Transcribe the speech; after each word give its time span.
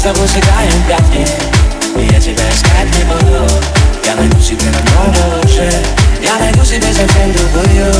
с 0.00 0.02
тобой 0.02 0.26
сыграем 0.28 0.82
пятки. 0.88 1.26
И 1.94 2.10
я 2.10 2.18
тебя 2.18 2.48
искать 2.48 2.88
не 2.96 3.04
буду. 3.04 3.46
Я 4.06 4.16
найду 4.16 4.40
себе 4.40 4.62
намного 4.72 5.36
лучше. 5.36 5.70
Я 6.22 6.38
найду 6.38 6.64
себе 6.64 6.86
совсем 6.86 7.30
другую. 7.34 7.92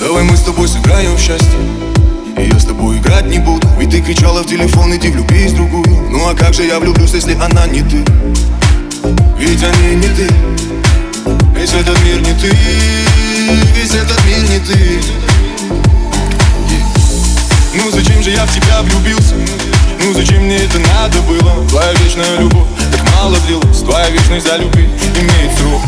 Давай 0.00 0.22
мы 0.22 0.34
с 0.34 0.40
тобой 0.40 0.66
сыграем 0.66 1.16
в 1.16 1.20
счастье. 1.20 1.60
И 2.38 2.48
я 2.50 2.58
с 2.58 2.64
тобой 2.64 2.96
играть 2.96 3.26
не 3.26 3.40
буду. 3.40 3.68
Ведь 3.78 3.90
ты 3.90 4.00
кричала 4.00 4.42
в 4.42 4.46
телефон, 4.46 4.96
иди 4.96 5.10
влюбись 5.10 5.52
в 5.52 5.56
другую. 5.56 6.08
Ну 6.10 6.26
а 6.26 6.34
как 6.34 6.54
же 6.54 6.64
я 6.64 6.80
влюблюсь, 6.80 7.12
если 7.12 7.34
она 7.34 7.66
не 7.66 7.82
ты? 7.82 8.02
Ведь 9.38 9.62
они 9.62 9.96
не 9.96 10.08
ты. 10.08 10.73
Весь 11.74 11.82
этот 11.82 12.04
мир 12.04 12.20
не 12.20 12.32
ты 12.34 12.56
Весь 13.74 13.94
этот 13.94 14.24
мир 14.26 14.48
не 14.48 14.60
ты. 14.60 15.00
Ну 17.74 17.90
зачем 17.90 18.22
же 18.22 18.30
я 18.30 18.46
в 18.46 18.54
тебя 18.54 18.80
влюбился? 18.82 19.34
Ну 19.98 20.14
зачем 20.14 20.44
мне 20.44 20.58
это 20.58 20.78
надо 20.78 21.18
было? 21.22 21.66
Твоя 21.68 21.92
вечная 21.94 22.38
любовь 22.38 22.68
так 22.92 23.02
мало 23.16 23.36
длилась. 23.40 23.78
Твоя 23.80 24.08
вечность 24.10 24.46
за 24.46 24.56
любви 24.56 24.84
имеет 24.84 25.58
срок. 25.58 25.82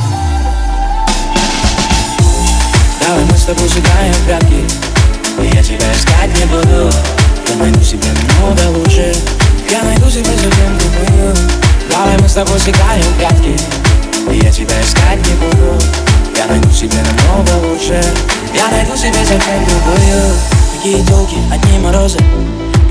Давай 3.01 3.25
мы 3.25 3.37
с 3.39 3.45
тобой 3.45 3.69
сыграем 3.69 4.13
в 4.13 4.25
прятки. 4.25 4.65
Я 5.55 5.63
тебя 5.63 5.93
искать 5.95 6.37
не 6.37 6.47
буду. 6.47 6.91
Я 7.49 7.55
найду 7.61 7.81
себе 7.85 8.09
много 8.25 8.77
лучше. 8.77 9.15
Я 9.71 9.85
найду 9.85 10.11
себе 10.11 10.25
совсем 10.25 10.79
другую. 10.79 11.37
Давай 11.89 12.19
мы 12.19 12.29
с 12.29 12.33
тобой 12.33 12.59
сыграем 12.59 13.03
в 13.03 13.19
прятки. 13.19 13.57
Я 14.29 14.51
тебя 14.51 14.83
искать 14.83 15.25
не 15.29 15.35
буду 15.35 15.66
себе 16.77 16.99
намного 16.99 17.67
лучше. 17.67 17.99
Я 18.55 18.69
найду 18.69 18.95
себе 18.95 19.15
совсем 19.25 19.65
другую 19.65 20.35
Какие 20.77 21.03
телки, 21.05 21.37
одни 21.51 21.79
морозы. 21.79 22.19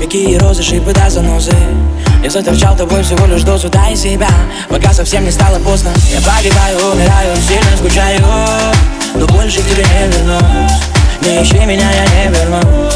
Какие 0.00 0.36
розы, 0.38 0.62
шипы 0.64 0.92
да 0.92 1.08
занозы. 1.08 1.54
Я 2.22 2.28
заторчал 2.28 2.76
тобой 2.76 3.04
всего 3.04 3.26
лишь 3.26 3.44
дозу, 3.44 3.68
дай 3.68 3.94
себя. 3.94 4.28
Пока 4.68 4.92
совсем 4.92 5.24
не 5.24 5.30
стало 5.30 5.60
поздно. 5.60 5.90
Я 6.12 6.20
погибаю, 6.20 6.76
умираю, 6.92 7.36
сильно 7.36 7.76
скучаю. 7.76 8.20
Но 9.14 9.26
больше 9.28 9.60
к 9.60 9.68
тебе 9.68 9.84
не 9.84 10.18
вернусь. 10.18 10.72
Не 11.22 11.42
ищи 11.42 11.64
меня, 11.64 11.88
я 11.92 12.04
не 12.24 12.34
вернусь. 12.34 12.94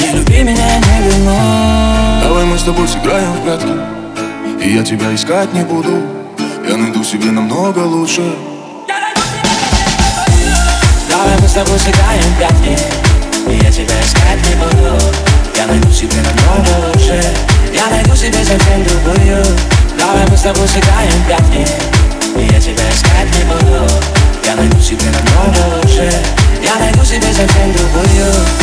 Не 0.00 0.18
люби 0.18 0.42
меня, 0.42 0.66
я 0.66 0.78
не 0.78 1.06
вернусь. 1.06 2.24
Давай 2.24 2.44
мы 2.46 2.58
с 2.58 2.62
тобой 2.62 2.88
сыграем 2.88 3.34
в 3.34 3.42
прятки. 3.42 4.64
И 4.64 4.74
я 4.74 4.82
тебя 4.82 5.14
искать 5.14 5.52
не 5.52 5.64
буду. 5.64 6.00
Я 6.66 6.78
найду 6.78 7.04
себе 7.04 7.30
намного 7.30 7.80
лучше 7.80 8.22
с 11.50 11.52
тобой 11.52 11.80
сыграем 11.80 12.34
прятки 12.36 12.78
И 13.48 13.56
я 13.56 13.72
тебя 13.72 14.00
искать 14.00 14.38
не 14.48 14.54
буду. 14.54 14.96
Я 15.56 15.66
найду 15.66 15.90
себе 15.90 16.14
намного 16.22 16.86
лучше. 16.86 17.20
Я 17.74 17.88
найду 17.88 18.14
себе 18.14 18.44
совсем 18.44 18.84
другую. 18.84 19.44
Давай 19.98 20.28
мы 20.28 20.36
с 20.36 20.42
тобой 20.42 20.68
сыграем 20.68 21.24
прятки 21.26 21.66
И 22.36 22.52
я 22.52 22.60
тебя 22.60 22.88
искать 22.94 23.36
не 23.36 23.44
буду. 23.50 23.84
Я 24.44 24.54
найду 24.54 24.80
себе 24.80 25.06
намного 25.10 25.76
лучше. 25.76 26.08
Я 26.62 26.76
найду 26.78 27.04
себе 27.04 27.32
совсем 27.32 27.72
другую 27.72 28.59